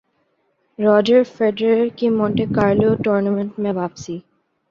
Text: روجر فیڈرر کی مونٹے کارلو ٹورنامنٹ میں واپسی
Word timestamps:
روجر 0.79 1.21
فیڈرر 1.35 1.87
کی 1.97 2.07
مونٹے 2.11 2.45
کارلو 2.55 2.93
ٹورنامنٹ 3.03 3.51
میں 3.61 3.73
واپسی 3.73 4.17